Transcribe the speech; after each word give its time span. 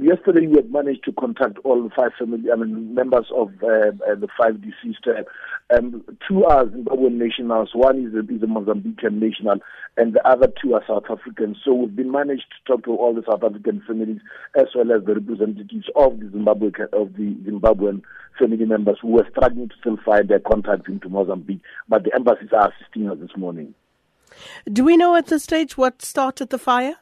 Yesterday, 0.00 0.46
we 0.46 0.56
had 0.56 0.72
managed 0.72 1.04
to 1.04 1.12
contact 1.12 1.58
all 1.64 1.90
five 1.94 2.12
family, 2.18 2.50
I 2.50 2.56
mean, 2.56 2.94
members 2.94 3.26
of 3.34 3.50
uh, 3.62 3.66
uh, 3.66 4.14
the 4.14 4.28
five 4.38 4.60
deceased. 4.62 5.06
Uh, 5.06 5.24
um, 5.76 6.02
two 6.26 6.44
are 6.44 6.64
Zimbabwean 6.64 7.18
nationals, 7.18 7.70
one 7.74 8.06
is 8.06 8.14
a, 8.14 8.20
is 8.34 8.42
a 8.42 8.46
Mozambican 8.46 9.20
national, 9.20 9.58
and 9.96 10.14
the 10.14 10.26
other 10.26 10.50
two 10.62 10.74
are 10.74 10.82
South 10.88 11.04
Africans. 11.10 11.58
So 11.64 11.74
we've 11.74 11.94
been 11.94 12.10
managed 12.10 12.46
to 12.50 12.72
talk 12.72 12.84
to 12.84 12.92
all 12.92 13.14
the 13.14 13.22
South 13.28 13.44
African 13.44 13.82
families 13.86 14.20
as 14.56 14.66
well 14.74 14.92
as 14.92 15.04
the 15.04 15.14
representatives 15.14 15.86
of 15.94 16.20
the 16.20 16.30
Zimbabwe 16.30 16.70
of 16.92 17.12
the 17.14 17.34
Zimbabwean 17.44 18.02
family 18.38 18.64
members 18.64 18.98
who 19.02 19.08
were 19.08 19.26
struggling 19.30 19.68
to 19.68 19.74
still 19.80 19.98
find 20.04 20.28
their 20.28 20.40
contacts 20.40 20.88
into 20.88 21.08
Mozambique. 21.08 21.60
But 21.88 22.04
the 22.04 22.14
embassies 22.14 22.50
are 22.52 22.72
assisting 22.72 23.10
us 23.10 23.18
this 23.20 23.36
morning. 23.36 23.74
Do 24.72 24.84
we 24.84 24.96
know 24.96 25.16
at 25.16 25.26
this 25.26 25.44
stage 25.44 25.76
what 25.76 26.02
started 26.02 26.48
the 26.48 26.58
fire? 26.58 26.96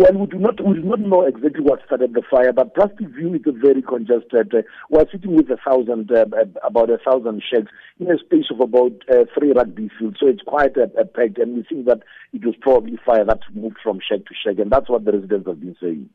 Well, 0.00 0.14
we 0.14 0.26
do 0.28 0.38
not 0.38 0.66
we 0.66 0.76
do 0.76 0.80
not 0.80 1.00
know 1.00 1.26
exactly 1.26 1.60
what 1.60 1.84
started 1.84 2.14
the 2.14 2.22
fire, 2.30 2.54
but 2.54 2.74
Plastic 2.74 3.08
View 3.08 3.34
is 3.34 3.42
a 3.44 3.52
very 3.52 3.82
congested. 3.82 4.50
Uh, 4.50 4.62
we're 4.88 5.04
sitting 5.12 5.36
with 5.36 5.50
a 5.50 5.58
thousand, 5.58 6.10
uh, 6.10 6.24
about 6.66 6.88
a 6.88 6.96
thousand 6.96 7.42
sheds 7.42 7.68
in 7.98 8.10
a 8.10 8.16
space 8.16 8.46
of 8.50 8.60
about 8.60 8.92
uh, 9.12 9.26
three 9.36 9.52
rugby 9.52 9.90
fields, 9.98 10.16
so 10.18 10.26
it's 10.26 10.40
quite 10.40 10.74
a, 10.78 10.84
a 10.98 11.04
packed. 11.04 11.36
And 11.36 11.54
we 11.54 11.64
think 11.64 11.84
that 11.84 12.00
it 12.32 12.46
was 12.46 12.54
probably 12.62 12.98
fire 13.04 13.26
that 13.26 13.40
moved 13.52 13.76
from 13.82 14.00
shed 14.00 14.24
to 14.24 14.34
shed, 14.42 14.58
and 14.58 14.70
that's 14.72 14.88
what 14.88 15.04
the 15.04 15.12
residents 15.12 15.46
have 15.46 15.60
been 15.60 15.76
saying. 15.78 16.08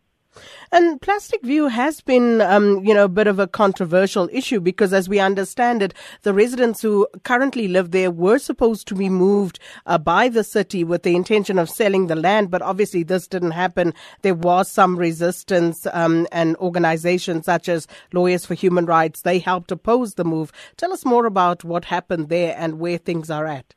And 0.71 1.01
Plastic 1.01 1.41
View 1.43 1.67
has 1.67 2.01
been, 2.01 2.41
um, 2.41 2.83
you 2.83 2.93
know, 2.93 3.05
a 3.05 3.09
bit 3.09 3.27
of 3.27 3.39
a 3.39 3.47
controversial 3.47 4.29
issue 4.31 4.59
because, 4.59 4.93
as 4.93 5.07
we 5.07 5.19
understand 5.19 5.81
it, 5.81 5.93
the 6.23 6.33
residents 6.33 6.81
who 6.81 7.07
currently 7.23 7.67
live 7.67 7.91
there 7.91 8.11
were 8.11 8.39
supposed 8.39 8.87
to 8.87 8.95
be 8.95 9.09
moved 9.09 9.59
uh, 9.85 9.97
by 9.97 10.27
the 10.27 10.43
city 10.43 10.83
with 10.83 11.03
the 11.03 11.15
intention 11.15 11.59
of 11.59 11.69
selling 11.69 12.07
the 12.07 12.15
land, 12.15 12.49
but 12.49 12.61
obviously 12.61 13.03
this 13.03 13.27
didn't 13.27 13.51
happen. 13.51 13.93
There 14.23 14.33
was 14.33 14.71
some 14.71 14.97
resistance, 14.97 15.87
um, 15.93 16.27
and 16.31 16.55
organizations 16.57 17.45
such 17.45 17.69
as 17.69 17.87
Lawyers 18.11 18.45
for 18.45 18.55
Human 18.55 18.85
Rights 18.85 19.21
they 19.21 19.39
helped 19.39 19.71
oppose 19.71 20.15
the 20.15 20.25
move. 20.25 20.51
Tell 20.77 20.91
us 20.91 21.05
more 21.05 21.25
about 21.25 21.63
what 21.63 21.85
happened 21.85 22.29
there 22.29 22.55
and 22.57 22.79
where 22.79 22.97
things 22.97 23.29
are 23.29 23.45
at. 23.45 23.74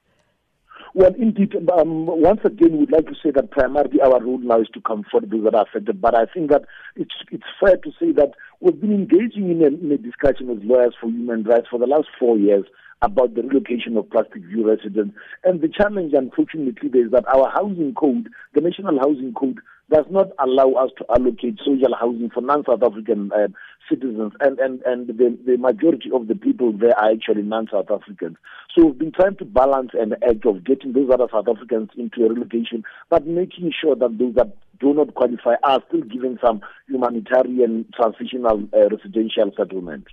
Well, 0.95 1.15
indeed, 1.19 1.55
um, 1.79 2.07
once 2.07 2.41
again, 2.45 2.79
we'd 2.79 2.91
like 2.91 3.07
to 3.07 3.15
say 3.23 3.31
that 3.33 3.51
primarily 3.51 4.01
our 4.01 4.23
role 4.23 4.39
now 4.39 4.61
is 4.61 4.69
to 4.75 4.81
comfort 4.81 5.31
those 5.31 5.45
that 5.45 5.55
are 5.55 5.67
affected. 5.69 6.01
But 6.01 6.15
I 6.15 6.27
think 6.27 6.51
that 6.51 6.63
it's 6.97 7.15
it's 7.31 7.45
fair 7.61 7.77
to 7.77 7.91
say 8.01 8.13
that 8.13 8.33
we've 8.61 8.81
been 8.81 8.93
engaging 8.93 9.51
in 9.51 9.63
a, 9.63 9.67
in 9.67 9.93
a 9.93 9.99
discussion 9.99 10.49
with 10.49 10.63
lawyers 10.63 10.95
for 11.01 11.09
human 11.09 11.45
rights 11.45 11.69
for 11.71 11.79
the 11.79 11.87
last 11.87 12.09
four 12.19 12.39
years 12.39 12.65
about 13.03 13.35
the 13.35 13.43
relocation 13.43 13.97
of 13.97 14.11
Plastic 14.11 14.43
View 14.45 14.69
residents. 14.69 15.15
And 15.45 15.61
the 15.61 15.69
challenge, 15.69 16.15
unfortunately, 16.15 16.89
is 16.99 17.11
that 17.13 17.29
our 17.29 17.49
housing 17.51 17.95
code, 17.95 18.29
the 18.55 18.61
National 18.61 18.99
Housing 18.99 19.35
Code, 19.35 19.59
does 19.91 20.05
not 20.11 20.29
allow 20.39 20.73
us 20.73 20.91
to 20.99 21.05
allocate 21.11 21.59
social 21.65 21.95
housing 21.99 22.31
for 22.31 22.41
non-South 22.41 22.83
African 22.83 23.33
uh, 23.33 23.49
citizens, 23.89 24.33
and 24.41 24.59
and 24.59 24.83
and 24.83 25.09
the, 25.09 25.37
the 25.47 25.57
majority 25.57 26.11
of 26.13 26.29
the 26.29 26.35
people 26.35 26.73
there 26.73 26.99
are 26.99 27.11
actually 27.11 27.43
non-South 27.43 27.91
Africans. 27.91 28.37
So 28.75 28.87
we've 28.87 28.99
been 28.99 29.13
trying 29.13 29.37
to 29.37 29.45
balance 29.45 29.91
an 29.95 30.15
edge 30.23 30.43
of 30.45 30.65
getting 30.65 30.93
those 30.93 31.11
other 31.13 31.29
South 31.33 31.49
Africans 31.49 31.91
into 31.97 32.25
a 32.25 32.29
relocation, 32.29 32.85
but 33.09 33.27
making 33.27 33.73
sure 33.81 33.97
that 33.97 34.19
those 34.19 34.35
that 34.35 34.57
do 34.79 34.95
not 34.95 35.15
qualify 35.15 35.55
are 35.63 35.83
still 35.89 36.03
given 36.03 36.39
some 36.45 36.61
humanitarian 36.89 37.87
transitional 37.95 38.63
uh, 38.75 38.89
residential 38.89 39.51
settlement. 39.57 40.07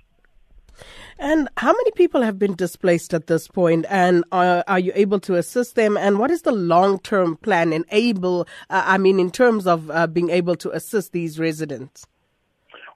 And 1.18 1.48
how 1.56 1.72
many 1.72 1.90
people 1.92 2.22
have 2.22 2.38
been 2.38 2.54
displaced 2.54 3.14
at 3.14 3.26
this 3.26 3.48
point, 3.48 3.86
and 3.88 4.24
are, 4.32 4.62
are 4.66 4.78
you 4.78 4.92
able 4.94 5.20
to 5.20 5.36
assist 5.36 5.74
them? 5.74 5.96
And 5.96 6.18
what 6.18 6.30
is 6.30 6.42
the 6.42 6.52
long-term 6.52 7.38
plan? 7.38 7.72
Enable, 7.72 8.42
uh, 8.70 8.82
I 8.84 8.98
mean, 8.98 9.18
in 9.18 9.30
terms 9.30 9.66
of 9.66 9.90
uh, 9.90 10.06
being 10.06 10.30
able 10.30 10.56
to 10.56 10.70
assist 10.70 11.12
these 11.12 11.38
residents. 11.38 12.06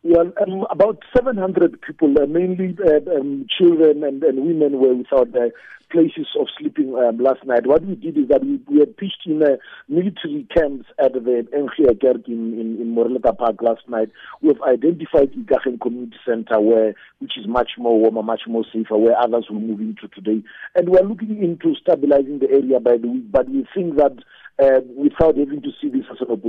Well, 0.03 0.33
um, 0.41 0.67
about 0.71 1.03
700 1.15 1.83
people, 1.83 2.15
uh, 2.19 2.25
mainly 2.25 2.75
uh, 2.83 3.19
um, 3.19 3.47
children 3.51 4.03
and, 4.03 4.23
and, 4.25 4.47
women, 4.47 4.81
were 4.81 4.95
without 4.95 5.29
uh, 5.37 5.51
places 5.91 6.27
of 6.41 6.47
sleeping 6.59 6.95
um, 6.95 7.19
last 7.19 7.45
night. 7.45 7.67
What 7.67 7.85
we 7.85 7.97
did 7.97 8.17
is 8.17 8.29
that 8.29 8.43
we, 8.43 8.61
we 8.67 8.81
had 8.81 8.97
pitched 8.97 9.27
in 9.27 9.43
uh, 9.43 9.57
military 9.91 10.47
camps 10.57 10.87
at 10.99 11.13
the 11.13 11.47
NG 11.53 11.99
Kerk 12.01 12.27
in, 12.29 12.59
in, 12.59 12.81
in 12.81 12.95
Moreleta 12.95 13.37
Park 13.37 13.61
last 13.61 13.83
night. 13.89 14.09
We've 14.41 14.61
identified 14.63 15.33
Ikageng 15.33 15.79
Community 15.83 16.17
Center, 16.25 16.59
where 16.61 16.95
which 17.19 17.37
is 17.37 17.47
much 17.47 17.73
more 17.77 18.01
warmer, 18.01 18.23
much 18.23 18.43
more 18.47 18.65
safer, 18.73 18.97
where 18.97 19.21
others 19.21 19.49
will 19.51 19.61
move 19.61 19.81
into 19.81 20.09
today. 20.09 20.43
And 20.77 20.89
we're 20.89 21.03
looking 21.03 21.43
into 21.43 21.75
stabilizing 21.75 22.39
the 22.39 22.49
area 22.51 22.81
by 22.81 22.97
the 22.97 23.09
week, 23.09 23.31
but 23.31 23.51
we 23.51 23.67
think 23.75 23.97
that 23.97 24.17
uh, 24.63 24.81
without 24.97 25.37
having 25.37 25.61
to 25.63 25.71
see 25.81 25.91
this 25.91 26.05
as 26.11 26.27
an. 26.27 26.40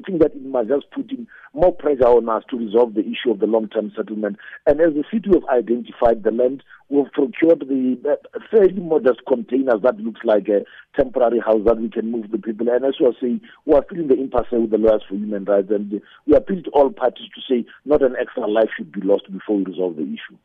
We 0.00 0.12
think 0.12 0.22
that 0.22 0.34
it 0.34 0.42
must 0.42 0.68
just 0.68 0.90
put 0.92 1.10
in 1.10 1.26
more 1.52 1.74
pressure 1.74 2.06
on 2.06 2.28
us 2.30 2.42
to 2.48 2.56
resolve 2.56 2.94
the 2.94 3.00
issue 3.00 3.30
of 3.30 3.40
the 3.40 3.46
long-term 3.46 3.92
settlement. 3.94 4.38
And 4.66 4.80
as 4.80 4.94
the 4.94 5.04
city 5.12 5.28
have 5.34 5.44
identified 5.52 6.22
the 6.22 6.30
land, 6.30 6.62
we've 6.88 7.12
procured 7.12 7.60
the 7.60 7.98
uh, 8.08 8.38
fairly 8.50 8.80
modest 8.80 9.20
containers 9.28 9.82
that 9.82 9.98
looks 9.98 10.20
like 10.24 10.48
a 10.48 10.64
temporary 10.96 11.40
house 11.40 11.60
that 11.66 11.78
we 11.78 11.90
can 11.90 12.10
move 12.10 12.30
the 12.30 12.38
people. 12.38 12.68
And 12.70 12.84
as 12.84 12.94
we 12.98 13.06
are 13.06 13.20
saying, 13.20 13.42
we 13.66 13.74
are 13.74 13.84
in 13.92 14.08
the 14.08 14.14
impasse 14.14 14.46
with 14.52 14.70
the 14.70 14.78
lawyers 14.78 15.02
for 15.06 15.16
human 15.16 15.44
rights, 15.44 15.68
and 15.70 16.00
we 16.26 16.34
appeal 16.34 16.62
to 16.62 16.70
all 16.70 16.90
parties 16.90 17.28
to 17.34 17.40
say 17.46 17.66
not 17.84 18.02
an 18.02 18.16
extra 18.18 18.46
life 18.46 18.70
should 18.74 18.92
be 18.92 19.02
lost 19.02 19.30
before 19.30 19.56
we 19.56 19.64
resolve 19.64 19.96
the 19.96 20.02
issue. 20.02 20.38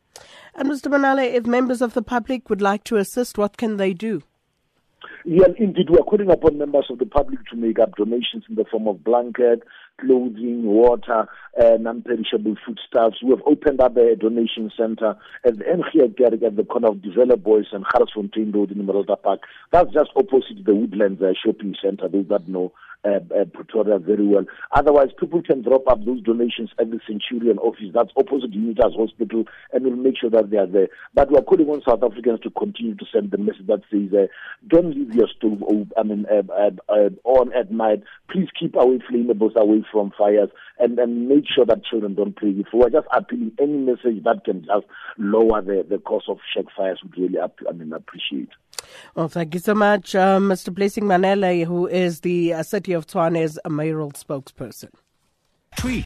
And 0.54 0.70
Mr. 0.70 0.92
Manale, 0.92 1.34
if 1.34 1.46
members 1.46 1.82
of 1.82 1.94
the 1.94 2.02
public 2.02 2.50
would 2.50 2.62
like 2.62 2.84
to 2.86 2.98
assist, 2.98 3.38
what 3.38 3.56
can 3.56 3.78
they 3.78 3.94
do? 3.94 4.22
Yeah, 5.28 5.48
indeed, 5.58 5.90
we 5.90 5.98
are 5.98 6.04
calling 6.04 6.30
upon 6.30 6.60
members 6.60 6.86
of 6.92 7.00
the 7.00 7.06
public 7.08 7.40
to 7.48 7.56
make 7.56 7.80
up 7.80 7.96
donations 7.96 8.44
in 8.48 8.54
the 8.54 8.66
form 8.70 8.88
of 8.88 9.04
blanket, 9.04 9.64
clothing, 10.00 10.64
water, 10.64 11.28
uh, 11.62 11.78
non-perishable 11.80 12.56
foodstuffs. 12.66 13.24
We 13.24 13.32
have 13.32 13.42
opened 13.46 13.82
up 13.82 13.98
a 13.98 14.16
donation 14.16 14.72
center 14.76 15.16
at 15.44 15.58
the 15.58 15.68
NG 15.68 16.16
Kerk 16.18 16.44
at 16.44 16.56
the 16.56 16.64
corner 16.64 16.90
of 16.90 17.02
De 17.02 17.12
Villebois 17.12 17.66
and 17.72 17.86
Garsfontein 17.86 18.54
Road 18.54 18.72
in 18.72 18.86
Moreleta 18.86 19.22
Park. 19.22 19.42
That's 19.72 19.94
just 19.94 20.12
opposite 20.16 20.66
the 20.66 20.76
Woodlands 20.76 21.22
uh, 21.22 21.34
shopping 21.44 21.76
center. 21.82 22.08
Those 22.08 22.28
that 22.30 22.48
know 22.48 22.74
uh, 23.06 23.20
uh, 23.40 23.46
Pretoria 23.46 24.00
very 24.00 24.26
well. 24.26 24.46
Otherwise, 24.72 25.10
people 25.20 25.42
can 25.42 25.62
drop 25.62 25.88
up 25.88 26.04
those 26.06 26.22
donations 26.22 26.72
at 26.80 26.90
the 26.90 27.00
Centurion 27.08 27.60
office. 27.60 27.92
That's 27.94 28.12
opposite 28.18 28.52
Unitas 28.54 28.96
Hospital, 28.98 29.46
and 29.72 29.86
we'll 29.86 29.96
make 29.96 30.18
sure 30.20 30.32
that 30.32 30.50
they 30.50 30.58
are 30.58 30.66
there. 30.66 30.88
But 31.14 31.30
we 31.30 31.38
are 31.38 31.44
calling 31.44 31.70
on 31.70 31.84
South 31.88 32.04
Africans 32.04 32.40
to 32.42 32.50
continue 32.50 32.96
to 32.96 33.06
send 33.14 33.32
the 33.32 33.38
message 33.38 33.68
that 33.68 33.84
says, 33.92 34.12
uh, 34.12 34.28
"Don't 34.68 34.96
leave 34.96 35.14
your 35.14 35.28
stove 35.28 35.62
I 35.98 36.04
mean, 36.04 36.26
uh, 36.26 37.10
on 37.24 37.54
at 37.54 37.72
night. 37.72 38.02
Please 38.30 38.50
keep 38.60 38.76
away 38.76 39.00
flammables 39.00 39.56
away 39.56 39.85
from 39.92 40.12
fires, 40.18 40.50
and, 40.80 40.98
and 41.00 41.28
make 41.28 41.46
sure 41.54 41.66
that 41.66 41.86
children 41.86 42.16
don't 42.16 42.38
play 42.38 42.52
with. 42.52 42.68
We're 42.74 42.90
just 42.90 43.08
appealing 43.12 43.54
any 43.60 43.78
message 43.78 44.24
that 44.24 44.42
can 44.46 44.66
just 44.66 44.86
lower 45.18 45.62
the, 45.62 45.86
the 45.88 45.98
cost 46.00 46.30
of 46.30 46.40
shack 46.54 46.66
fires 46.76 47.00
would 47.04 47.18
really 47.18 47.40
I 47.40 47.72
mean 47.72 47.94
appreciate. 47.94 48.50
Well, 49.16 49.30
thank 49.30 49.54
you 49.54 49.60
so 49.60 49.74
much, 49.74 50.16
uh, 50.16 50.38
Mr. 50.40 50.74
Blessing 50.74 51.06
Manale, 51.06 51.66
who 51.66 51.88
is 51.88 52.22
the 52.22 52.54
uh, 52.54 52.64
City 52.64 52.94
of 52.94 53.08
Tshwane's 53.08 53.58
mayoral 53.68 54.12
spokesperson. 54.12 54.90
Tweet. 55.78 56.04